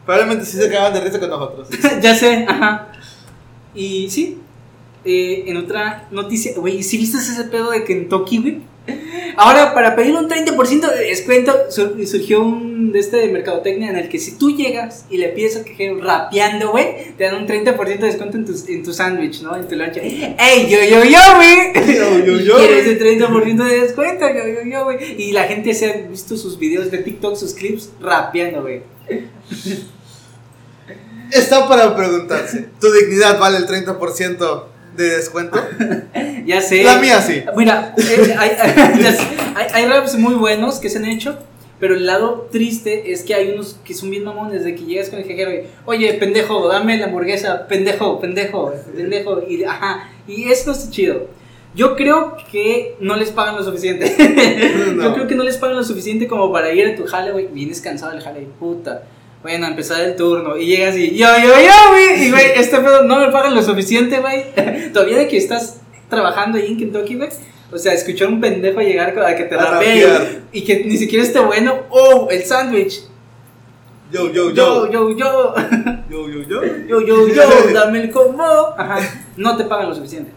Probablemente 0.04 0.46
sí 0.46 0.58
se 0.58 0.68
acaban 0.68 0.94
de 0.94 1.01
risa 1.01 1.19
con 1.19 1.30
nosotros. 1.30 1.68
ya 2.01 2.16
sé, 2.16 2.46
ajá. 2.48 2.92
Y 3.74 4.10
sí, 4.10 4.40
eh, 5.06 5.44
en 5.48 5.57
otra 5.57 6.07
noticia, 6.12 6.54
güey, 6.57 6.84
¿sí 6.84 6.98
viste 6.98 7.18
ese 7.18 7.44
pedo 7.46 7.72
de 7.72 7.84
Kentucky, 7.84 8.40
güey? 8.40 8.75
Ahora, 9.38 9.74
para 9.74 9.96
pedir 9.96 10.16
un 10.16 10.30
30% 10.30 10.90
de 10.94 11.06
descuento, 11.06 11.54
sur- 11.69 11.96
surgió 12.07 12.42
un 12.42 12.92
de 12.92 13.00
este 13.00 13.18
de 13.18 13.28
mercadotecnia 13.30 13.90
en 13.90 13.98
el 13.98 14.07
que 14.10 14.19
si 14.19 14.38
tú 14.38 14.56
llegas 14.56 15.06
y 15.10 15.18
le 15.18 15.30
pides 15.30 15.57
al 15.57 15.66
cajero 15.66 16.00
rapeando, 16.02 16.69
güey, 16.72 17.13
te 17.18 17.24
dan 17.25 17.36
un 17.36 17.48
30% 17.48 17.75
de 18.00 18.06
descuento 18.06 18.38
en 18.38 18.46
tu, 18.46 18.54
en 18.68 18.84
tu 18.84 18.94
sándwich, 18.94 19.42
¿no? 19.42 19.56
En 19.56 19.68
tu 19.68 19.75
lunch. 19.75 19.98
¡Ey, 19.98 20.69
yo, 20.69 20.78
yo, 20.90 21.04
yo, 21.04 21.19
güey! 21.36 21.96
Yo, 21.96 22.19
yo, 22.25 22.40
yo, 22.40 22.58
¿Quieres 22.58 22.86
el 22.88 23.00
30% 23.00 23.63
de 23.68 23.81
descuento? 23.81 24.25
Yo, 24.30 24.48
yo, 24.48 24.69
yo, 24.72 24.84
güey. 24.86 25.22
Y 25.22 25.31
la 25.34 25.44
gente 25.46 25.74
se 25.74 25.90
ha 25.90 25.94
visto 26.08 26.38
sus 26.38 26.58
videos 26.60 26.90
de 26.92 27.00
TikTok, 27.00 27.36
sus 27.36 27.54
clips, 27.56 27.90
rapeando, 28.00 28.62
güey. 28.62 28.84
Está 31.31 31.68
para 31.68 31.96
preguntarse, 31.96 32.68
¿tu 32.80 32.92
dignidad 32.92 33.40
vale 33.40 33.58
el 33.58 33.66
30% 33.68 34.63
de 34.96 35.18
descuento? 35.18 35.60
Ya 36.46 36.62
sé. 36.62 36.84
La 36.84 37.00
mía 37.00 37.20
sí. 37.24 37.44
Mira, 37.58 37.96
eh, 37.98 38.36
hay, 38.38 38.52
hay, 39.56 39.68
hay 39.74 39.86
raps 39.88 40.16
muy 40.16 40.36
buenos 40.36 40.78
que 40.78 40.92
se 40.92 41.00
han 41.00 41.06
hecho, 41.06 41.40
pero 41.80 41.96
el 41.96 42.06
lado 42.06 42.50
triste 42.52 43.12
es 43.12 43.24
que 43.24 43.34
hay 43.34 43.52
unos 43.52 43.80
que 43.84 43.96
son 43.96 44.12
bien 44.12 44.24
mamones 44.24 44.64
de 44.64 44.76
que 44.76 44.86
llegas 44.86 45.10
con 45.10 45.18
el 45.18 45.28
cajero 45.28 45.52
y, 45.52 45.64
oye, 45.86 46.14
pendejo, 46.14 46.68
dame 46.68 46.98
la 46.98 47.08
hamburguesa, 47.08 47.68
pendejo, 47.68 48.20
pendejo, 48.20 48.74
pendejo, 48.96 49.42
y 49.48 49.64
ajá, 49.64 50.10
y 50.28 50.52
eso 50.52 50.72
está 50.72 50.92
chido. 50.92 51.30
Yo 51.76 51.96
creo 51.96 52.38
que 52.52 52.96
no 53.02 53.16
les 53.18 53.32
pagan 53.32 53.56
lo 53.56 53.64
suficiente. 53.64 54.16
No. 54.96 55.04
Yo 55.04 55.14
creo 55.14 55.28
que 55.28 55.36
no 55.36 55.44
les 55.44 55.58
pagan 55.58 55.75
lo 55.75 55.84
suficiente 55.84 56.28
como 56.28 56.52
para 56.52 56.72
ir 56.72 56.88
a 56.88 56.96
tu 56.96 57.06
jale, 57.06 57.32
güey. 57.34 57.48
Vienes 57.48 57.82
cansado 57.82 58.14
del 58.14 58.22
jale, 58.22 58.48
puta. 58.60 59.04
Bueno, 59.46 59.68
a 59.68 59.70
empezar 59.70 60.02
el 60.02 60.16
turno 60.16 60.58
y 60.58 60.66
llegas 60.66 60.98
y 60.98 61.16
yo, 61.16 61.28
yo, 61.38 61.50
yo, 61.50 61.92
güey. 61.92 62.25
Y, 62.25 62.32
güey, 62.32 62.46
este 62.56 62.80
pedo 62.80 63.04
no 63.04 63.20
me 63.20 63.32
pagan 63.32 63.54
lo 63.54 63.62
suficiente, 63.62 64.20
güey. 64.20 64.44
Todavía 64.92 65.20
de 65.20 65.28
que 65.28 65.38
estás 65.38 65.82
trabajando 66.10 66.58
ahí 66.58 66.66
en 66.66 66.80
Kentucky, 66.80 67.14
güey. 67.14 67.30
O 67.72 67.78
sea, 67.78 67.94
escuchar 67.94 68.30
un 68.30 68.42
pendejo 68.42 68.82
llegar 68.82 69.16
a 69.16 69.36
que 69.36 69.44
te 69.44 69.56
rapee 69.56 70.42
y 70.52 70.64
que 70.64 70.84
ni 70.86 70.98
siquiera 70.98 71.24
esté 71.24 71.40
bueno. 71.42 71.75
¡Oh! 71.92 72.28
El 72.32 72.44
sándwich. 72.44 73.04
Yo, 74.12 74.32
yo, 74.32 74.50
Yo, 74.50 74.92
yo. 74.92 75.12
yo, 75.14 75.16
yo. 75.16 75.56
Yo, 76.10 76.28
yo, 76.28 76.42
yo. 76.42 76.62
Yo, 76.88 77.02
yo, 77.06 77.28
yo. 77.28 77.44
Dame 77.72 78.02
el 78.02 78.10
combo. 78.10 78.74
Ajá. 78.75 78.98
No 79.38 79.56
te 79.58 79.66
pagan 79.66 79.90
lo 79.90 79.94
suficiente. 79.94 80.32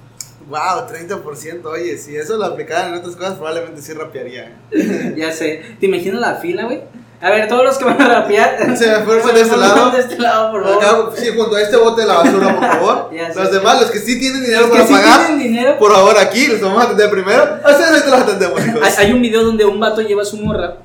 Wow, 0.50 0.86
30%. 0.86 1.64
Oye, 1.64 1.96
si 1.96 2.14
eso 2.14 2.36
lo 2.36 2.44
aplicaran 2.44 2.92
en 2.92 2.98
otras 2.98 3.16
cosas, 3.16 3.36
probablemente 3.36 3.80
sí 3.80 3.94
rapearía. 3.94 4.58
¿eh? 4.70 5.14
Ya 5.16 5.32
sé. 5.32 5.62
¿Te 5.80 5.86
imaginas 5.86 6.20
la 6.20 6.34
fila, 6.34 6.64
güey? 6.64 6.82
A 7.20 7.30
ver, 7.30 7.48
todos 7.48 7.64
los 7.64 7.76
que 7.78 7.84
van 7.84 8.00
a 8.00 8.08
rapear. 8.20 8.56
Se 8.76 8.86
me 8.86 8.98
fueron 9.04 9.34
de 9.34 9.40
este 9.40 9.56
lado. 9.56 9.90
De 9.90 9.98
este 9.98 10.18
lado, 10.18 10.52
por 10.52 10.62
favor. 10.64 10.84
Acá, 10.84 10.96
sí, 11.16 11.26
junto 11.36 11.56
a 11.56 11.60
este 11.62 11.76
bote 11.76 12.02
de 12.02 12.06
la 12.06 12.14
basura, 12.14 12.54
por 12.54 12.68
favor. 12.68 13.10
Ya 13.12 13.32
sé. 13.32 13.40
Los 13.40 13.52
demás, 13.52 13.80
los 13.80 13.90
que 13.90 13.98
sí 13.98 14.20
tienen 14.20 14.42
dinero 14.42 14.60
Los 14.62 14.70
que 14.70 14.76
para 14.76 14.86
sí 14.86 14.92
pagar, 14.92 15.26
tienen 15.26 15.38
dinero. 15.42 15.78
por 15.78 15.92
favor, 15.92 16.16
aquí 16.18 16.46
los 16.46 16.60
vamos 16.60 16.80
a 16.80 16.84
atender 16.86 17.10
primero. 17.10 17.42
A 17.42 17.70
ustedes 17.70 18.06
los 18.06 18.20
atendemos. 18.20 18.60
Hay, 18.60 19.06
hay 19.06 19.12
un 19.12 19.20
video 19.20 19.42
donde 19.42 19.64
un 19.64 19.80
vato 19.80 20.00
lleva 20.00 20.22
a 20.22 20.24
su 20.24 20.36
morra 20.36 20.76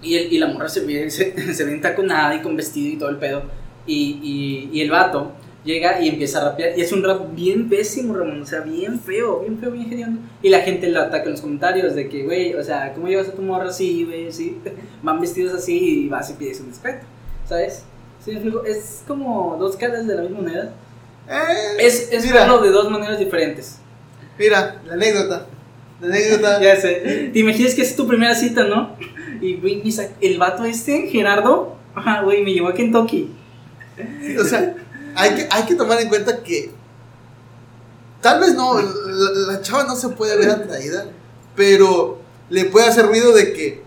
y, 0.00 0.16
el- 0.16 0.32
y 0.32 0.38
la 0.38 0.46
morra 0.48 0.68
se 0.68 0.80
ve, 0.80 1.10
se, 1.10 1.54
se 1.54 1.64
ve 1.64 1.72
entaconada 1.72 2.34
y 2.36 2.40
con 2.42 2.56
vestido 2.56 2.94
y 2.94 2.96
todo 2.98 3.08
el 3.08 3.16
pedo. 3.16 3.42
Y, 3.86 4.20
y, 4.22 4.70
y 4.78 4.82
el 4.82 4.90
vato 4.92 5.32
llega 5.64 6.00
y 6.00 6.08
empieza 6.08 6.40
a 6.40 6.50
rapear. 6.50 6.78
Y 6.78 6.82
es 6.82 6.92
un 6.92 7.02
rap 7.04 7.34
bien 7.34 7.68
pésimo, 7.68 8.14
Ramón. 8.14 8.42
O 8.42 8.46
sea, 8.46 8.60
bien 8.60 8.98
feo, 9.00 9.40
bien 9.40 9.58
feo, 9.58 9.70
bien 9.70 9.88
genial. 9.88 10.18
Y 10.42 10.48
la 10.48 10.60
gente 10.60 10.88
lo 10.88 11.00
ataca 11.00 11.24
en 11.24 11.32
los 11.32 11.40
comentarios 11.40 11.94
de 11.94 12.08
que, 12.08 12.24
güey, 12.24 12.54
o 12.54 12.62
sea, 12.64 12.92
¿cómo 12.94 13.08
llevas 13.08 13.28
a 13.28 13.32
tu 13.32 13.42
morra 13.42 13.68
así, 13.68 14.04
güey? 14.04 14.32
Sí, 14.32 14.58
van 15.02 15.20
vestidos 15.20 15.54
así 15.54 16.04
y 16.04 16.08
vas 16.08 16.30
y 16.30 16.34
pides 16.34 16.60
un 16.60 16.68
respeto, 16.68 17.04
¿sabes? 17.48 17.84
Sí, 18.24 18.38
es 18.66 19.02
como 19.06 19.56
dos 19.58 19.76
caras 19.76 20.06
de 20.06 20.14
la 20.14 20.22
misma 20.22 20.40
moneda. 20.42 20.72
Eh, 21.28 21.76
Es, 21.80 22.12
es 22.12 22.24
mira, 22.24 22.40
verlo 22.40 22.62
de 22.62 22.70
dos 22.70 22.90
maneras 22.90 23.18
diferentes. 23.18 23.78
mira, 24.38 24.80
la 24.86 24.94
anécdota. 24.94 25.46
La 26.00 26.06
anécdota. 26.08 26.60
Ya 26.62 26.76
sé. 26.76 27.30
Te 27.32 27.38
imaginas 27.38 27.74
que 27.74 27.82
es 27.82 27.96
tu 27.96 28.06
primera 28.06 28.34
cita, 28.34 28.64
¿no? 28.64 28.96
Y, 29.40 29.56
güey, 29.56 29.82
el 30.20 30.38
vato 30.38 30.64
este, 30.64 31.08
Gerardo, 31.08 31.76
güey, 32.24 32.42
me 32.42 32.52
llevó 32.52 32.68
a 32.68 32.74
Kentucky. 32.74 33.30
O 34.40 34.44
sea, 34.44 34.76
hay 35.22 35.34
que, 35.36 35.48
hay 35.50 35.62
que 35.64 35.74
tomar 35.76 36.00
en 36.00 36.08
cuenta 36.08 36.42
que 36.42 36.72
tal 38.20 38.40
vez 38.40 38.54
no, 38.54 38.80
la, 38.80 39.52
la 39.52 39.60
chava 39.62 39.84
no 39.84 39.94
se 39.96 40.08
puede 40.10 40.36
ver 40.36 40.50
atraída, 40.50 41.06
pero 41.54 42.18
le 42.50 42.64
puede 42.66 42.86
hacer 42.86 43.06
ruido 43.06 43.32
de 43.32 43.52
que 43.52 43.82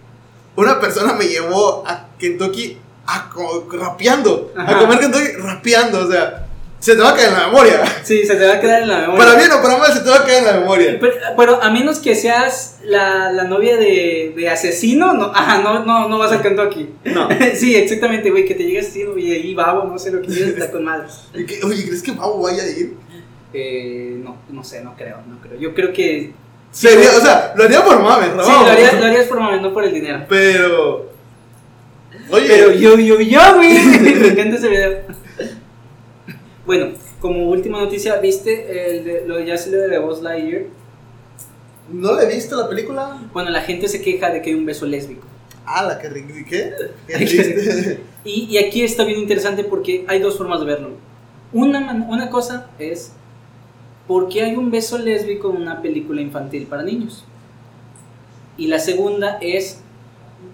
una 0.56 0.80
persona 0.80 1.14
me 1.14 1.26
llevó 1.26 1.84
a 1.86 2.08
Kentucky 2.18 2.80
a 3.06 3.30
rapeando, 3.72 4.54
a 4.58 4.80
comer 4.80 5.00
Kentucky 5.00 5.32
rapeando, 5.34 6.08
o 6.08 6.12
sea, 6.12 6.45
se 6.86 6.96
te 6.96 7.02
va 7.02 7.10
a 7.10 7.16
quedar 7.16 7.30
en 7.30 7.40
la 7.40 7.48
memoria. 7.48 7.84
Sí, 8.04 8.28
se 8.28 8.36
te 8.36 8.46
va 8.46 8.54
a 8.54 8.60
quedar 8.60 8.84
en 8.84 8.90
la 8.90 9.00
memoria. 9.00 9.26
Para 9.26 9.40
bien 9.40 9.52
o 9.54 9.60
para 9.60 9.78
mal, 9.78 9.92
se 9.92 10.02
te 10.02 10.10
va 10.12 10.18
a 10.18 10.24
quedar 10.24 10.40
en 10.42 10.46
la 10.46 10.60
memoria. 10.60 10.98
Pero, 11.00 11.16
pero 11.36 11.64
a 11.64 11.72
menos 11.72 11.98
que 11.98 12.14
seas 12.14 12.78
la, 12.84 13.32
la 13.32 13.46
novia 13.46 13.76
de, 13.76 14.34
de 14.36 14.50
asesino, 14.50 15.16
no, 15.16 15.32
ajá, 15.34 15.64
no, 15.64 15.84
no, 15.84 16.08
no 16.08 16.20
vas 16.20 16.32
al 16.32 16.44
Kentucky. 16.44 16.92
No. 17.06 17.28
sí, 17.56 17.76
exactamente, 17.76 18.30
güey, 18.30 18.46
que 18.46 18.54
te 18.54 18.66
llegue 18.66 18.82
asesino 18.82 19.18
y 19.18 19.32
ahí 19.32 19.56
babo, 19.56 19.86
no 19.86 19.98
sé 19.98 20.12
lo 20.12 20.22
que 20.22 20.28
quieras, 20.28 20.50
está 20.50 20.70
con 20.70 20.84
madre. 20.84 21.08
Oye, 21.64 21.86
¿crees 21.88 22.04
que 22.04 22.12
Babo 22.12 22.44
vaya 22.44 22.62
a 22.62 22.68
ir? 22.68 22.94
Eh, 23.52 24.20
no, 24.24 24.38
no 24.50 24.64
sé, 24.64 24.84
no 24.84 24.96
creo, 24.96 25.18
no 25.28 25.42
creo. 25.42 25.60
Yo 25.60 25.74
creo 25.74 25.92
que. 25.92 26.34
Sería, 26.70 27.10
o 27.18 27.20
sea, 27.20 27.54
lo 27.56 27.64
haría 27.64 27.84
por 27.84 28.00
mames, 28.00 28.30
Sí, 28.30 28.52
¿no? 28.52 28.64
lo 28.64 28.70
harías, 28.70 28.94
lo 29.00 29.06
harías 29.08 29.26
por 29.26 29.40
mame, 29.40 29.60
no 29.60 29.74
por 29.74 29.86
el 29.86 29.92
dinero. 29.92 30.26
Pero. 30.30 31.10
Oye, 32.30 32.46
Pero 32.48 32.72
yo, 32.74 33.00
yo, 33.00 33.20
yo, 33.22 33.56
güey. 33.56 33.74
Me 34.00 34.28
encanta 34.28 34.58
ese 34.58 34.68
video. 34.68 35.25
Bueno, 36.66 36.94
como 37.20 37.50
última 37.50 37.80
noticia, 37.80 38.18
¿viste 38.18 38.98
el 38.98 39.04
de, 39.04 39.28
lo 39.28 39.40
ya 39.40 39.58
salió 39.58 39.82
de 39.82 40.00
Buzz 40.00 40.22
Lightyear? 40.22 40.64
¿no 41.92 42.16
le 42.16 42.26
viste 42.28 42.56
la 42.56 42.68
película? 42.68 43.22
Bueno, 43.34 43.52
la 43.52 43.62
gente 43.62 43.88
se 43.88 44.02
queja 44.02 44.32
de 44.32 44.42
que 44.42 44.50
hay 44.50 44.56
un 44.56 44.66
beso 44.66 44.86
lésbico. 44.86 45.28
Ah, 45.66 45.84
la 45.84 46.00
que 46.00 46.10
¿qué? 46.48 46.74
¿Qué 47.08 47.16
Ay, 47.16 47.26
triste. 47.26 48.02
Y, 48.24 48.46
y 48.46 48.58
aquí 48.58 48.84
está 48.84 49.04
bien 49.04 49.20
interesante 49.20 49.64
porque 49.64 50.06
hay 50.08 50.20
dos 50.20 50.38
formas 50.38 50.60
de 50.60 50.66
verlo. 50.66 50.90
Una, 51.54 52.06
una 52.10 52.30
cosa 52.30 52.70
es, 52.80 53.14
¿por 54.08 54.30
qué 54.30 54.44
hay 54.44 54.56
un 54.56 54.72
beso 54.72 54.98
lésbico 54.98 55.52
en 55.52 55.62
una 55.62 55.82
película 55.82 56.22
infantil 56.22 56.66
para 56.66 56.84
niños? 56.84 57.24
Y 58.58 58.68
la 58.68 58.80
segunda 58.80 59.38
es, 59.42 59.82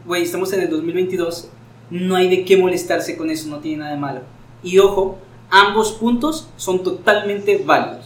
güey, 0.05 0.23
estamos 0.23 0.51
en 0.53 0.61
el 0.61 0.69
2022, 0.69 1.49
no 1.89 2.15
hay 2.15 2.29
de 2.29 2.45
qué 2.45 2.57
molestarse 2.57 3.15
con 3.15 3.29
eso, 3.29 3.47
no 3.49 3.59
tiene 3.59 3.79
nada 3.79 3.91
de 3.91 3.97
malo. 3.97 4.21
Y 4.63 4.79
ojo, 4.79 5.17
ambos 5.51 5.91
puntos 5.93 6.47
son 6.57 6.81
totalmente 6.83 7.61
válidos. 7.63 8.05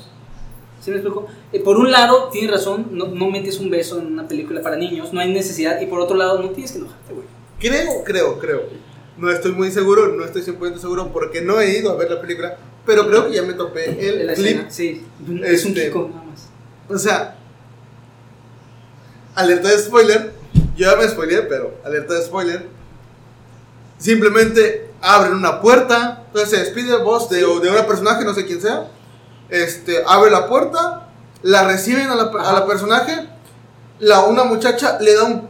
¿Sí 0.82 0.92
me 0.92 0.98
explico? 0.98 1.26
Eh, 1.52 1.60
por 1.62 1.78
un 1.78 1.92
lado, 1.92 2.30
tienes 2.32 2.52
razón, 2.52 2.88
no, 2.92 3.08
no 3.08 3.30
metes 3.32 3.60
un 3.60 3.70
beso 3.72 3.98
en 4.00 4.08
una 4.08 4.28
película 4.28 4.62
para 4.62 4.76
niños, 4.76 5.14
no 5.14 5.20
hay 5.20 5.32
necesidad. 5.34 5.80
Y 5.82 5.86
por 5.88 6.00
otro 6.00 6.16
lado, 6.16 6.42
no 6.42 6.50
tienes 6.50 6.72
que 6.74 6.78
enojarte, 6.80 7.14
güey. 7.14 7.26
Creo, 7.60 8.04
creo, 8.04 8.38
creo. 8.40 8.64
No 9.18 9.32
estoy 9.32 9.54
muy 9.54 9.72
seguro, 9.72 10.10
no 10.10 10.26
estoy 10.26 10.42
100% 10.44 10.78
seguro 10.78 11.12
porque 11.14 11.42
no 11.42 11.60
he 11.62 11.80
ido 11.80 11.92
a 11.92 11.96
ver 11.96 12.12
la 12.12 12.20
película, 12.22 12.58
pero 12.86 13.08
creo 13.08 13.28
que 13.30 13.34
ya 13.36 13.44
me 13.44 13.54
topé 13.54 14.10
el 14.10 14.28
La 14.28 14.34
clip. 14.34 14.48
escena, 14.70 14.70
sí. 14.70 15.04
Es 15.44 15.64
un 15.66 15.72
Este- 15.72 15.86
Kiko 15.88 16.10
nada 16.14 16.24
más. 16.24 16.50
O 16.90 16.98
sea, 17.00 17.36
alerta 19.36 19.70
de 19.70 19.80
spoiler. 19.80 20.34
Yo 20.76 20.92
ya 20.92 20.96
me 20.98 21.08
spoileé, 21.08 21.44
pero 21.44 21.74
alerta 21.86 22.14
de 22.16 22.22
spoiler. 22.26 22.68
Simplemente 23.98 24.90
abren 25.06 25.34
una 25.34 25.62
puerta. 25.62 26.24
Entonces 26.28 26.50
se 26.50 26.58
despide 26.66 26.98
vos 26.98 27.30
de, 27.30 27.38
de 27.40 27.46
una 27.70 27.86
personaje, 27.88 28.26
no 28.26 28.34
sé 28.34 28.46
quién 28.46 28.62
sea. 28.62 28.88
Este, 29.50 30.04
abre 30.06 30.32
la 30.32 30.48
puerta. 30.48 31.08
La 31.44 31.64
reciben 31.66 32.08
a 32.10 32.16
la, 32.16 32.24
a 32.24 32.54
la 32.54 32.66
personaje. 32.66 33.28
La, 34.00 34.24
una 34.24 34.44
muchacha 34.44 34.98
le 35.00 35.14
da 35.14 35.24
un. 35.24 35.48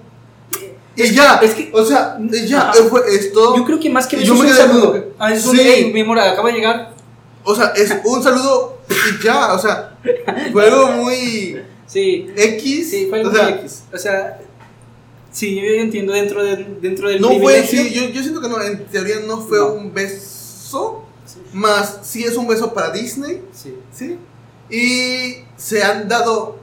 Y 0.98 1.02
Es 1.02 1.10
que- 1.10 1.16
ya. 1.16 1.40
es 1.42 1.54
que- 1.56 1.72
o 1.74 1.84
sea, 1.86 2.18
ya. 2.46 2.72
Fue, 2.90 3.02
es 3.14 3.34
todo. 3.34 3.56
Yo 3.58 3.66
creo 3.66 3.80
que 3.80 3.90
más 3.90 4.08
que 4.08 4.24
yo 4.24 4.34
me 4.36 4.42
un 4.42 4.50
saludo. 4.50 4.92
como- 4.92 5.04
Ah, 5.20 5.34
es 5.34 5.46
un 5.46 5.56
Sí. 5.56 5.62
hey, 5.64 5.92
mi 5.94 6.02
amor, 6.02 6.20
acaba 6.20 6.50
de 6.50 6.56
llegar. 6.56 6.94
O 7.44 7.56
sea, 7.56 7.68
es 7.76 7.94
un 8.04 8.22
saludo 8.24 8.78
y 8.90 9.24
ya. 9.24 9.54
O 9.54 9.60
sea, 9.60 9.98
fue 10.52 10.66
algo 10.68 10.88
muy 10.92 11.62
Sí, 11.88 12.28
X. 12.36 12.90
sí, 12.90 13.08
fue 13.10 13.20
algo 13.20 13.32
o 13.32 13.34
sea, 13.34 13.44
muy 13.46 13.54
X. 13.60 13.84
O 13.94 13.98
sea, 13.98 14.40
sí, 15.36 15.56
yo 15.56 15.62
entiendo 15.82 16.13
dentro, 16.13 16.44
de, 16.44 16.56
dentro 16.82 17.10
del 17.10 17.22
No 17.22 17.27
fue, 17.39 17.62
privilegio. 17.62 17.84
sí, 17.84 17.94
yo, 17.94 18.10
yo 18.10 18.22
siento 18.22 18.42
que 18.42 18.48
no, 18.50 18.62
en 18.62 18.86
teoría 18.86 19.20
no 19.27 19.42
fue 19.42 19.60
No. 19.60 19.74
un 19.74 19.94
beso, 19.94 21.04
Sí, 21.25 21.39
más 21.54 22.00
sí 22.04 22.24
es 22.24 22.36
un 22.38 22.48
beso 22.48 22.74
para 22.74 22.92
Disney, 22.92 23.42
sí. 23.51 23.75
¿sí? 23.92 24.18
Y 24.70 25.44
se 25.58 25.84
han 25.84 26.08
dado 26.08 26.58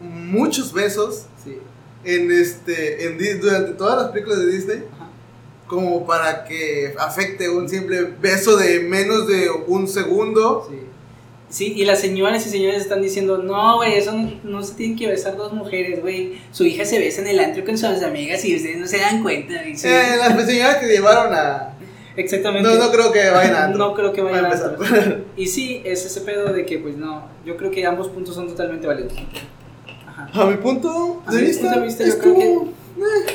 muchos 0.00 0.72
besos 0.72 1.26
sí. 1.42 1.58
en 2.04 2.30
este, 2.30 3.06
en, 3.06 3.40
durante 3.40 3.72
todas 3.72 4.02
las 4.02 4.10
películas 4.12 4.40
de 4.40 4.46
Disney, 4.52 4.84
Ajá. 4.94 5.08
como 5.66 6.06
para 6.06 6.44
que 6.44 6.94
afecte 6.98 7.48
un 7.48 7.68
simple 7.68 8.02
beso 8.20 8.56
de 8.56 8.80
menos 8.80 9.26
de 9.26 9.48
un 9.66 9.86
segundo. 9.88 10.66
Sí. 10.70 10.78
Sí, 11.54 11.72
y 11.76 11.84
las 11.84 12.00
señoras 12.00 12.44
y 12.48 12.50
señores 12.50 12.82
están 12.82 13.00
diciendo, 13.00 13.38
no, 13.38 13.76
güey, 13.76 13.94
eso 13.94 14.10
no, 14.12 14.28
no 14.42 14.60
se 14.64 14.74
tienen 14.74 14.98
que 14.98 15.06
besar 15.06 15.36
dos 15.36 15.52
mujeres, 15.52 16.00
güey. 16.02 16.32
Su 16.50 16.64
hija 16.64 16.84
se 16.84 16.98
besa 16.98 17.20
en 17.20 17.28
el 17.28 17.38
antro 17.38 17.64
con 17.64 17.78
sus 17.78 18.02
amigas 18.02 18.44
y 18.44 18.56
ustedes 18.56 18.76
no 18.78 18.88
se 18.88 18.98
dan 18.98 19.22
cuenta. 19.22 19.54
sí. 19.76 19.86
Eh, 19.86 20.16
las 20.18 20.46
señoras 20.46 20.78
que 20.78 20.86
llevaron 20.88 21.32
a... 21.32 21.74
Exactamente. 22.16 22.68
No, 22.68 22.74
no 22.74 22.90
creo 22.90 23.12
que 23.12 23.30
vayan 23.30 23.54
a... 23.54 23.68
No 23.76 23.94
creo 23.94 24.12
que 24.12 24.22
vayan 24.22 24.46
a. 24.46 24.50
Y 25.36 25.46
sí, 25.46 25.80
es 25.84 26.04
ese 26.04 26.22
pedo 26.22 26.52
de 26.52 26.66
que, 26.66 26.80
pues 26.80 26.96
no, 26.96 27.22
yo 27.46 27.56
creo 27.56 27.70
que 27.70 27.86
ambos 27.86 28.08
puntos 28.08 28.34
son 28.34 28.48
totalmente 28.48 28.88
válidos. 28.88 29.12
Ajá. 30.08 30.28
A 30.42 30.46
mi 30.46 30.56
punto 30.56 31.22
A 31.24 31.30
de 31.32 31.40
mi 31.40 31.46
vista, 31.46 31.62
punto 31.66 31.78
de 31.80 31.86
vista, 31.86 32.02
es 32.02 32.14
yo 32.16 32.20
creo 32.20 32.34
como... 32.34 32.72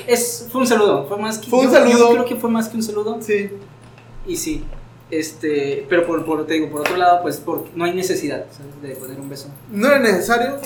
Es, 0.08 0.46
fue 0.52 0.60
un 0.60 0.68
saludo, 0.68 1.06
fue 1.08 1.18
más 1.18 1.38
que 1.38 1.50
Fue 1.50 1.60
un 1.60 1.66
yo- 1.68 1.72
saludo. 1.72 1.98
Yo 1.98 2.10
creo 2.16 2.26
que 2.26 2.36
fue 2.36 2.50
más 2.50 2.68
que 2.68 2.76
un 2.76 2.84
saludo. 2.84 3.18
Sí. 3.22 3.50
Y 4.28 4.36
sí, 4.36 4.66
este, 5.12 5.86
pero 5.90 6.06
por, 6.06 6.24
por, 6.26 6.46
te 6.46 6.54
digo, 6.56 6.70
por 6.70 6.82
otro 6.82 6.98
lado, 6.98 7.22
pues 7.22 7.38
por, 7.38 7.66
no 7.76 7.86
hay 7.86 7.94
necesidad 7.94 8.46
¿sabes? 8.56 8.82
de 8.82 8.96
poner 8.96 9.20
un 9.20 9.30
beso. 9.30 9.50
No 9.72 9.88
era 9.88 10.00
necesario, 10.00 10.58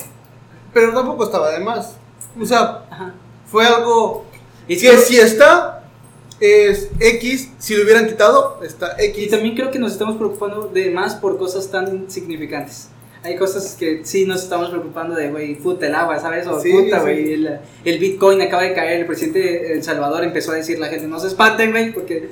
pero 0.74 0.94
tampoco 0.94 1.24
estaba 1.26 1.52
de 1.52 1.60
más. 1.60 1.96
O 2.40 2.46
sea, 2.46 2.86
Ajá. 2.90 3.14
fue 3.48 3.66
algo 3.66 4.26
Es 4.68 4.82
que 4.82 4.90
que- 4.92 4.98
si 4.98 5.18
está, 5.20 5.84
es 6.40 6.90
X. 7.00 7.52
Si 7.60 7.76
lo 7.76 7.84
hubieran 7.84 8.08
quitado, 8.08 8.60
está 8.64 8.96
Y 9.02 9.06
X. 9.06 9.30
también 9.32 9.56
creo 9.56 9.72
que 9.72 9.80
nos 9.80 9.94
estamos 9.94 10.18
preocupando 10.18 10.68
de 10.68 10.90
más 10.90 11.16
por 11.16 11.38
cosas 11.38 11.70
tan 11.70 11.96
insignificantes. 11.96 12.90
Hay 13.24 13.38
cosas 13.38 13.76
que 13.80 14.02
sí 14.04 14.26
nos 14.26 14.44
estamos 14.44 14.70
preocupando 14.70 15.16
de, 15.16 15.30
güey, 15.30 15.56
puta 15.56 15.88
el 15.88 15.96
agua, 15.96 16.20
¿sabes? 16.20 16.46
O 16.46 16.60
Sí, 16.60 16.72
puta, 16.74 16.98
sí. 16.98 17.02
güey, 17.04 17.34
el, 17.34 17.60
el 17.86 17.98
Bitcoin 18.00 18.42
acaba 18.42 18.64
de 18.64 18.74
caer. 18.74 19.00
El 19.02 19.06
presidente 19.06 19.40
de 19.40 19.74
El 19.74 19.84
Salvador 19.84 20.24
empezó 20.26 20.52
a 20.52 20.56
decir 20.56 20.78
la 20.78 20.88
gente, 20.88 21.08
no 21.08 21.20
se 21.20 21.28
espanten, 21.28 21.72
güey, 21.72 21.94
porque 21.94 22.30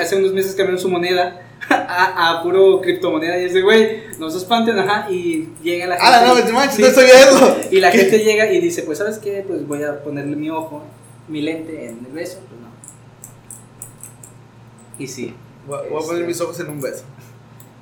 hace 0.00 0.16
unos 0.16 0.32
meses 0.32 0.54
cambiaron 0.54 0.80
su 0.80 0.88
moneda 0.88 1.42
a, 1.68 2.38
a 2.38 2.42
puro 2.42 2.80
criptomoneda. 2.80 3.36
Y 3.38 3.44
dice, 3.44 3.60
güey, 3.60 4.04
no 4.18 4.30
se 4.30 4.38
espanten, 4.38 4.78
ajá. 4.78 5.10
Y 5.10 5.50
llega 5.62 5.86
la 5.86 5.96
gente. 5.96 6.10
Ah, 6.10 6.24
no, 6.34 6.42
te 6.42 6.52
manches, 6.52 6.76
Sí. 6.76 6.82
no 6.84 6.88
sabía 6.88 7.20
eso. 7.20 7.56
Y 7.70 7.80
la 7.80 7.90
¿Qué? 7.90 7.98
gente 7.98 8.20
llega 8.20 8.50
y 8.50 8.60
dice, 8.60 8.82
pues, 8.84 8.96
¿sabes 8.96 9.18
qué? 9.18 9.44
Pues 9.46 9.66
voy 9.68 9.82
a 9.82 10.02
ponerle 10.02 10.36
mi 10.36 10.48
ojo, 10.48 10.82
mi 11.28 11.42
lente 11.42 11.84
en 11.86 11.98
el 12.06 12.12
beso. 12.12 12.38
Pues 12.48 12.60
no. 12.62 12.68
Y 14.98 15.06
sí, 15.06 15.34
Voy 15.66 15.78
voy 15.90 16.02
a 16.02 16.06
poner 16.06 16.24
mis 16.26 16.40
ojos 16.40 16.58
en 16.60 16.70
un 16.70 16.80
beso. 16.80 17.04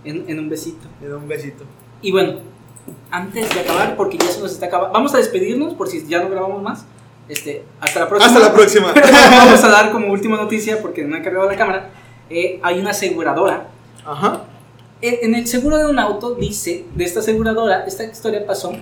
en, 0.04 0.24
en 0.28 0.38
un 0.40 0.48
besito. 0.48 0.88
En 1.00 1.12
un 1.14 1.28
besito. 1.28 1.64
Y 2.02 2.12
bueno, 2.12 2.34
antes 3.10 3.52
de 3.54 3.60
acabar, 3.60 3.96
porque 3.96 4.18
ya 4.18 4.26
se 4.26 4.40
nos 4.40 4.52
está 4.52 4.66
acabando, 4.66 4.92
vamos 4.92 5.14
a 5.14 5.18
despedirnos 5.18 5.74
por 5.74 5.88
si 5.88 6.06
ya 6.06 6.22
no 6.22 6.30
grabamos 6.30 6.62
más. 6.62 6.84
Este, 7.28 7.62
hasta 7.80 8.00
la 8.00 8.08
próxima. 8.08 8.34
Hasta 8.34 8.48
la 8.48 8.54
próxima. 8.54 8.94
vamos 9.30 9.62
a 9.64 9.68
dar 9.68 9.90
como 9.92 10.10
última 10.12 10.36
noticia, 10.36 10.80
porque 10.80 11.04
no 11.04 11.16
he 11.16 11.22
cargado 11.22 11.48
la 11.50 11.56
cámara. 11.56 11.90
eh, 12.30 12.58
hay 12.62 12.78
una 12.78 12.90
aseguradora. 12.90 13.68
Ajá. 14.04 14.42
En, 15.00 15.18
en 15.22 15.34
el 15.34 15.46
seguro 15.46 15.76
de 15.78 15.86
un 15.86 15.98
auto 15.98 16.34
dice, 16.34 16.84
de 16.94 17.04
esta 17.04 17.20
aseguradora, 17.20 17.84
esta 17.86 18.04
historia 18.04 18.46
pasó 18.46 18.72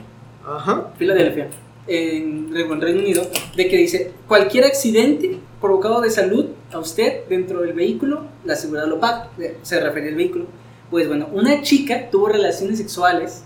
Ajá. 0.46 0.90
Filadelfia, 0.96 1.49
en, 1.88 2.52
en 2.56 2.80
Reino 2.80 3.00
Unido, 3.00 3.26
de 3.56 3.68
que 3.68 3.76
dice, 3.76 4.12
cualquier 4.28 4.64
accidente 4.64 5.38
provocado 5.61 6.00
de 6.00 6.11
salud 6.11 6.46
a 6.73 6.78
usted 6.78 7.25
dentro 7.28 7.61
del 7.62 7.73
vehículo, 7.73 8.23
la 8.44 8.52
aseguradora 8.54 8.94
lo 8.94 9.00
paga, 9.00 9.28
se 9.62 9.80
refiere 9.80 10.08
al 10.11 10.14
vehículo. 10.14 10.46
Pues 10.90 11.09
bueno, 11.09 11.28
una 11.33 11.62
chica 11.62 12.11
tuvo 12.11 12.28
relaciones 12.28 12.78
sexuales 12.78 13.43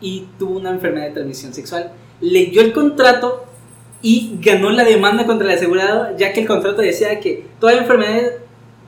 y 0.00 0.26
tuvo 0.38 0.58
una 0.58 0.70
enfermedad 0.70 1.06
de 1.06 1.12
transmisión 1.12 1.52
sexual. 1.54 1.92
Leyó 2.20 2.60
el 2.62 2.72
contrato 2.72 3.44
y 4.02 4.38
ganó 4.40 4.70
la 4.70 4.84
demanda 4.84 5.26
contra 5.26 5.50
el 5.50 5.56
asegurado, 5.56 6.16
ya 6.16 6.32
que 6.32 6.40
el 6.40 6.46
contrato 6.46 6.82
decía 6.82 7.18
que 7.18 7.46
toda 7.58 7.72
enfermedad, 7.74 8.30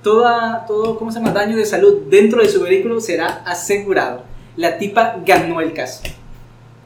toda, 0.03 0.65
todo, 0.67 0.97
¿cómo 0.99 1.11
se 1.11 1.19
llama? 1.19 1.33
Daño 1.33 1.57
de 1.57 1.65
salud 1.67 2.03
dentro 2.09 2.41
de 2.43 2.49
su 2.49 2.61
vehículo 2.63 3.01
será 3.01 3.43
asegurado. 3.45 4.23
La 4.57 4.79
tipa 4.79 5.17
ganó 5.25 5.61
el 5.61 5.73
caso. 5.73 6.03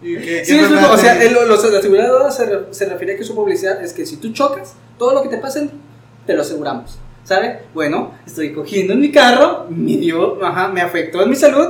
¿Y 0.02 0.16
qué- 0.16 0.45
Sí, 0.45 0.52
qué 0.57 0.61
es 0.64 0.71
lo- 0.71 0.76
enfermedad 0.78 0.95
o 0.95 0.99
sea, 0.99 1.23
el- 1.23 1.33
los 1.49 1.64
aseguradoras 1.64 2.37
se, 2.37 2.49
se 2.71 2.87
refiere 2.87 3.14
a 3.14 3.16
que 3.19 3.25
su 3.25 3.35
publicidad 3.35 3.83
es 3.83 3.92
que 3.92 4.07
si 4.07 4.16
tú 4.16 4.33
chocas, 4.33 4.75
todo 4.99 5.12
lo 5.14 5.23
que 5.23 5.28
te 5.28 5.38
pase, 5.38 5.69
te 6.26 6.35
lo 6.35 6.42
aseguramos. 6.42 6.99
¿Sabe? 7.24 7.60
Bueno, 7.72 8.12
estoy 8.26 8.52
cogiendo 8.52 8.94
en 8.94 9.00
mi 9.00 9.12
carro, 9.12 9.66
me 9.70 9.96
dio, 9.96 10.44
ajá, 10.44 10.68
me 10.68 10.80
afectó 10.80 11.22
en 11.22 11.30
mi 11.30 11.36
salud, 11.36 11.66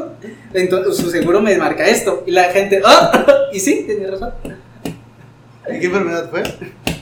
entonces 0.55 0.97
su 0.97 1.11
seguro 1.11 1.43
me 1.43 1.57
marca 1.59 1.87
esto. 1.87 2.23
Y 2.27 2.31
la 2.31 2.45
gente, 2.45 2.81
¡ah! 2.85 3.27
Y 3.53 3.61
sí, 3.61 3.85
tenía 3.87 4.11
razón. 4.11 4.33
¿Y 5.69 5.79
qué 5.79 5.87
enfermedad 5.87 6.31
fue? 6.31 6.43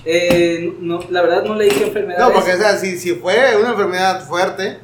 Eh, 0.05 0.75
no, 0.81 1.01
la 1.11 1.23
verdad 1.23 1.45
no 1.45 1.55
leí 1.55 1.69
qué 1.69 1.85
enfermedad 1.85 2.19
No, 2.19 2.29
es. 2.31 2.35
porque 2.35 2.53
o 2.55 2.57
sea, 2.57 2.77
si, 2.77 2.99
si 2.99 3.15
fue 3.15 3.37
una 3.61 3.71
enfermedad 3.71 4.27
fuerte, 4.27 4.79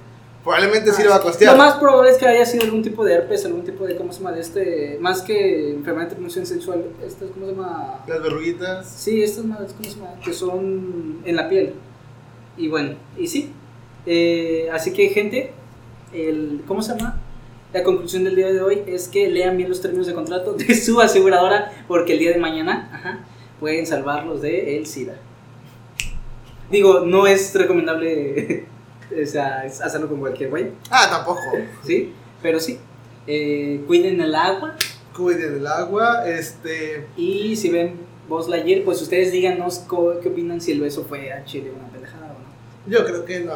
probablemente 0.44 0.92
sí 0.92 1.02
le 1.02 1.08
va 1.08 1.16
a 1.16 1.18
Lo 1.18 1.24
costear. 1.24 1.56
más 1.56 1.74
probable 1.74 2.10
es 2.12 2.18
que 2.18 2.26
haya 2.26 2.46
sido 2.46 2.64
algún 2.64 2.82
tipo 2.82 3.04
de 3.04 3.14
herpes, 3.14 3.44
algún 3.46 3.64
tipo 3.64 3.84
de, 3.84 3.96
¿cómo 3.96 4.12
se 4.12 4.20
llama? 4.20 4.32
De 4.32 4.40
este, 4.42 4.96
más 5.00 5.22
que 5.22 5.70
enfermedad 5.72 6.04
de 6.04 6.10
transmisión 6.12 6.46
sexual, 6.46 6.84
esto 7.04 7.24
es, 7.24 7.30
¿cómo 7.32 7.46
se 7.46 7.52
llama? 7.52 8.04
Las 8.06 8.22
verruguitas. 8.22 8.88
Sí, 8.88 9.22
estas 9.22 9.44
¿cómo 9.44 9.58
se 9.82 9.90
llama? 9.96 10.20
Que 10.24 10.32
son 10.32 11.20
en 11.24 11.34
la 11.36 11.48
piel. 11.48 11.74
Y 12.56 12.68
bueno, 12.68 12.96
y 13.18 13.26
sí. 13.26 13.52
Eh, 14.06 14.68
así 14.72 14.92
que, 14.92 15.08
gente, 15.08 15.52
el, 16.12 16.62
¿cómo 16.66 16.82
se 16.82 16.96
llama? 16.96 17.20
La 17.72 17.82
conclusión 17.82 18.24
del 18.24 18.36
día 18.36 18.52
de 18.52 18.62
hoy 18.62 18.82
es 18.86 19.08
que 19.08 19.28
lean 19.28 19.56
bien 19.56 19.68
los 19.68 19.82
términos 19.82 20.06
de 20.06 20.14
contrato 20.14 20.52
de 20.54 20.74
su 20.74 21.00
aseguradora 21.00 21.72
porque 21.88 22.14
el 22.14 22.20
día 22.20 22.32
de 22.32 22.38
mañana 22.38 22.88
ajá, 22.92 23.24
pueden 23.60 23.86
salvarlos 23.86 24.40
de 24.40 24.78
el 24.78 24.86
SIDA. 24.86 25.16
Digo, 26.70 27.00
no 27.00 27.26
es 27.26 27.54
recomendable 27.54 28.64
o 29.22 29.26
sea, 29.26 29.60
hacerlo 29.60 30.08
con 30.08 30.20
cualquier 30.20 30.50
güey, 30.50 30.70
Ah, 30.90 31.06
tampoco. 31.10 31.40
¿sí? 31.84 32.12
Pero 32.40 32.60
sí, 32.60 32.78
eh, 33.26 33.82
cuiden 33.86 34.20
el 34.20 34.34
agua 34.34 34.76
Cuiden 35.16 35.54
el 35.54 35.66
agua, 35.66 36.28
este... 36.28 37.06
y 37.16 37.56
si 37.56 37.70
ven 37.70 37.94
Buzz 38.28 38.48
Lightyear, 38.48 38.84
pues 38.84 39.00
ustedes 39.00 39.32
díganos 39.32 39.86
qué 40.22 40.28
opinan 40.28 40.60
si 40.60 40.72
el 40.72 40.80
beso 40.80 41.04
fue 41.04 41.32
a 41.32 41.44
Chile 41.44 41.72
una 41.74 41.88
pendejada. 41.88 42.25
Yo 42.86 43.04
creo 43.04 43.24
que 43.24 43.40
no. 43.40 43.54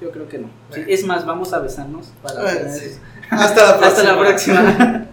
Yo 0.00 0.10
creo 0.10 0.28
que 0.28 0.38
no. 0.38 0.46
Sí, 0.70 0.80
Bueno. 0.80 0.84
es 0.88 1.04
más, 1.04 1.24
vamos 1.26 1.52
a 1.52 1.60
besarnos 1.60 2.08
para 2.22 2.44
tener 2.44 2.70
sí. 2.70 2.98
Hasta 3.30 3.64
la 3.66 3.78
próxima. 3.78 3.86
Hasta 3.88 4.02
la 4.02 4.18
próxima. 4.18 5.06